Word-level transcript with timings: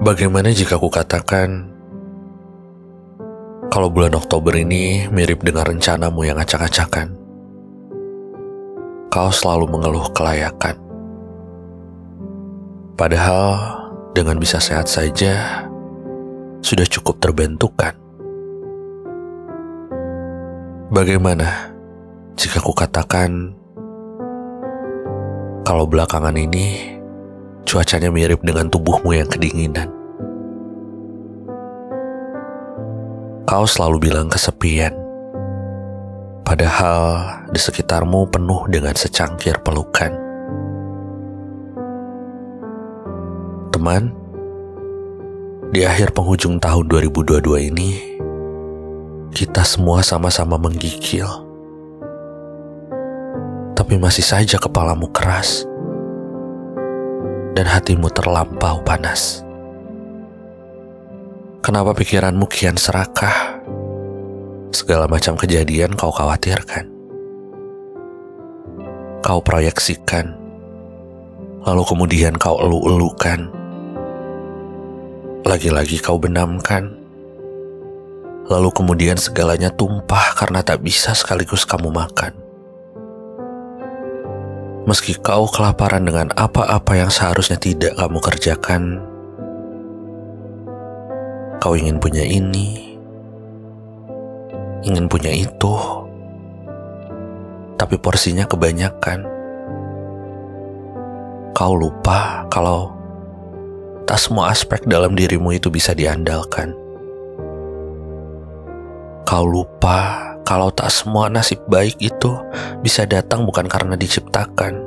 Bagaimana 0.00 0.48
jika 0.48 0.80
ku 0.80 0.88
katakan 0.88 1.68
kalau 3.68 3.92
bulan 3.92 4.16
Oktober 4.16 4.56
ini 4.56 5.04
mirip 5.12 5.44
dengan 5.44 5.68
rencanamu 5.68 6.24
yang 6.24 6.40
acak-acakan? 6.40 7.12
Kau 9.12 9.28
selalu 9.28 9.68
mengeluh 9.68 10.08
kelayakan. 10.16 10.80
Padahal 12.96 13.60
dengan 14.16 14.40
bisa 14.40 14.56
sehat 14.56 14.88
saja 14.88 15.68
sudah 16.64 16.88
cukup 16.88 17.20
terbentukan. 17.20 17.92
Bagaimana 20.88 21.76
jika 22.40 22.64
ku 22.64 22.72
katakan 22.72 23.52
kalau 25.68 25.84
belakangan 25.84 26.40
ini 26.40 26.98
cuacanya 27.70 28.10
mirip 28.10 28.42
dengan 28.42 28.66
tubuhmu 28.66 29.14
yang 29.14 29.30
kedinginan? 29.30 29.99
Kau 33.50 33.66
selalu 33.66 34.06
bilang 34.06 34.30
kesepian, 34.30 34.94
padahal 36.46 37.18
di 37.50 37.58
sekitarmu 37.58 38.30
penuh 38.30 38.62
dengan 38.70 38.94
secangkir 38.94 39.58
pelukan. 39.66 40.14
Teman, 43.74 44.14
di 45.74 45.82
akhir 45.82 46.14
penghujung 46.14 46.62
tahun 46.62 46.86
2022 46.86 47.74
ini, 47.74 47.90
kita 49.34 49.66
semua 49.66 50.06
sama-sama 50.06 50.54
menggigil. 50.54 51.26
Tapi 53.74 53.98
masih 53.98 54.22
saja 54.22 54.62
kepalamu 54.62 55.10
keras 55.10 55.66
dan 57.58 57.66
hatimu 57.66 58.14
terlampau 58.14 58.78
panas. 58.86 59.42
Kenapa 61.70 61.94
pikiranmu 61.94 62.50
kian 62.50 62.74
serakah? 62.74 63.62
Segala 64.74 65.06
macam 65.06 65.38
kejadian 65.38 65.94
kau 65.94 66.10
khawatirkan. 66.10 66.90
Kau 69.22 69.38
proyeksikan, 69.38 70.34
lalu 71.62 71.82
kemudian 71.86 72.34
kau 72.42 72.58
elu-elukan. 72.58 73.46
Lagi-lagi 75.46 76.02
kau 76.02 76.18
benamkan, 76.18 76.90
lalu 78.50 78.74
kemudian 78.74 79.14
segalanya 79.14 79.70
tumpah 79.70 80.34
karena 80.34 80.66
tak 80.66 80.82
bisa 80.82 81.14
sekaligus 81.14 81.62
kamu 81.62 81.94
makan. 81.94 82.34
Meski 84.90 85.14
kau 85.22 85.46
kelaparan 85.46 86.02
dengan 86.02 86.34
apa-apa 86.34 86.98
yang 86.98 87.14
seharusnya 87.14 87.62
tidak 87.62 87.94
kamu 87.94 88.18
kerjakan, 88.18 89.06
kau 91.60 91.76
ingin 91.76 92.00
punya 92.00 92.24
ini, 92.24 92.96
ingin 94.80 95.12
punya 95.12 95.28
itu, 95.28 95.76
tapi 97.76 98.00
porsinya 98.00 98.48
kebanyakan. 98.48 99.28
Kau 101.52 101.76
lupa 101.76 102.48
kalau 102.48 102.88
tak 104.08 104.16
semua 104.16 104.48
aspek 104.48 104.80
dalam 104.88 105.12
dirimu 105.12 105.52
itu 105.52 105.68
bisa 105.68 105.92
diandalkan. 105.92 106.72
Kau 109.28 109.44
lupa 109.44 110.32
kalau 110.48 110.72
tak 110.72 110.88
semua 110.88 111.28
nasib 111.28 111.60
baik 111.68 112.00
itu 112.00 112.40
bisa 112.80 113.04
datang 113.04 113.44
bukan 113.44 113.68
karena 113.68 114.00
diciptakan, 114.00 114.80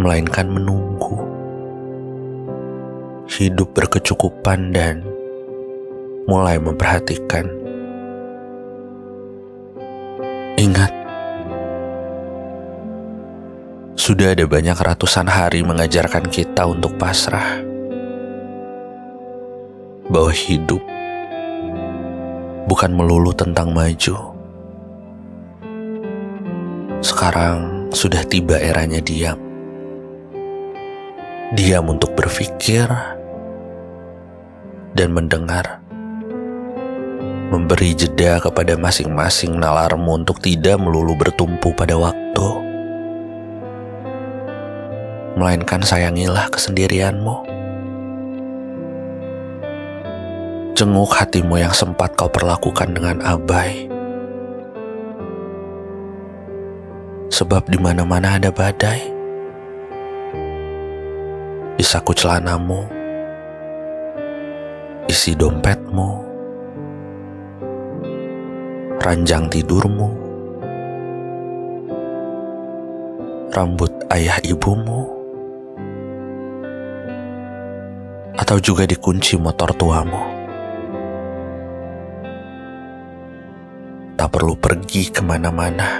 melainkan 0.00 0.48
menunggu. 0.48 1.31
Hidup 3.32 3.72
berkecukupan 3.72 4.76
dan 4.76 5.00
mulai 6.28 6.60
memperhatikan. 6.60 7.48
Ingat, 10.60 10.92
sudah 13.96 14.36
ada 14.36 14.44
banyak 14.44 14.76
ratusan 14.76 15.24
hari 15.32 15.64
mengajarkan 15.64 16.28
kita 16.28 16.68
untuk 16.68 16.92
pasrah 17.00 17.64
bahwa 20.12 20.28
hidup 20.28 20.84
bukan 22.68 22.92
melulu 22.92 23.32
tentang 23.32 23.72
maju. 23.72 24.36
Sekarang 27.00 27.88
sudah 27.96 28.28
tiba 28.28 28.60
eranya 28.60 29.00
diam. 29.00 29.40
Diam 31.56 31.88
untuk 31.88 32.12
berpikir 32.12 32.92
dan 34.92 35.12
mendengar. 35.12 35.80
Memberi 37.52 37.92
jeda 37.92 38.40
kepada 38.40 38.80
masing-masing 38.80 39.60
nalarmu 39.60 40.24
untuk 40.24 40.40
tidak 40.40 40.80
melulu 40.80 41.12
bertumpu 41.12 41.68
pada 41.76 41.92
waktu. 42.00 42.48
Melainkan 45.36 45.84
sayangilah 45.84 46.48
kesendirianmu. 46.48 47.36
Jenguk 50.72 51.12
hatimu 51.12 51.60
yang 51.60 51.76
sempat 51.76 52.16
kau 52.16 52.32
perlakukan 52.32 52.96
dengan 52.96 53.20
abai. 53.20 53.84
Sebab 57.28 57.68
di 57.68 57.76
mana-mana 57.76 58.40
ada 58.40 58.48
badai. 58.48 59.12
Di 61.76 61.84
saku 61.84 62.16
celanamu, 62.16 63.01
isi 65.10 65.34
dompetmu, 65.34 66.10
ranjang 69.02 69.50
tidurmu, 69.50 70.10
rambut 73.50 73.90
ayah 74.14 74.38
ibumu, 74.46 75.10
atau 78.38 78.56
juga 78.62 78.86
dikunci 78.86 79.34
motor 79.42 79.74
tuamu. 79.74 80.22
Tak 84.14 84.28
perlu 84.38 84.54
pergi 84.54 85.10
ke 85.10 85.18
mana-mana, 85.18 85.98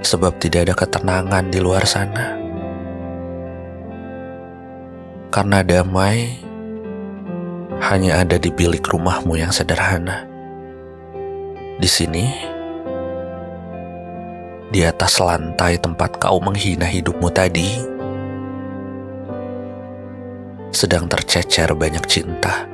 sebab 0.00 0.40
tidak 0.40 0.72
ada 0.72 0.74
ketenangan 0.74 1.52
di 1.52 1.60
luar 1.60 1.84
sana. 1.84 2.39
Karena 5.30 5.62
damai 5.62 6.42
hanya 7.80 8.20
ada 8.20 8.36
di 8.36 8.50
bilik 8.50 8.82
rumahmu 8.82 9.38
yang 9.38 9.54
sederhana. 9.54 10.26
Di 11.80 11.88
sini, 11.88 12.26
di 14.68 14.82
atas 14.82 15.22
lantai 15.22 15.78
tempat 15.80 16.18
kau 16.18 16.42
menghina 16.42 16.84
hidupmu 16.84 17.30
tadi, 17.30 17.78
sedang 20.74 21.06
tercecer 21.06 21.72
banyak 21.72 22.04
cinta 22.10 22.70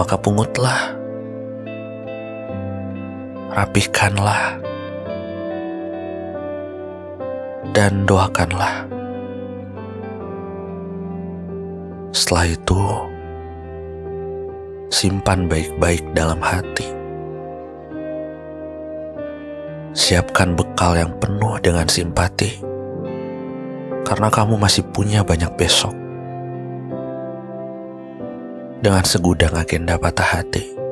maka 0.00 0.14
pungutlah, 0.14 0.94
rapihkanlah, 3.54 4.58
dan 7.74 8.06
doakanlah. 8.06 8.99
Setelah 12.10 12.46
itu, 12.50 12.82
simpan 14.90 15.46
baik-baik 15.46 16.02
dalam 16.10 16.42
hati. 16.42 16.90
Siapkan 19.94 20.58
bekal 20.58 20.98
yang 20.98 21.14
penuh 21.22 21.54
dengan 21.62 21.86
simpati, 21.86 22.58
karena 24.02 24.26
kamu 24.26 24.58
masih 24.58 24.82
punya 24.90 25.22
banyak 25.22 25.54
besok 25.54 25.94
dengan 28.82 29.06
segudang 29.06 29.54
agenda 29.54 29.94
patah 29.94 30.42
hati. 30.42 30.89